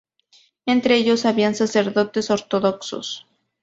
Entre 0.65 0.95
ellos 0.95 1.25
había 1.27 1.53
sacerdotes 1.53 2.31
ortodoxos. 2.31 3.27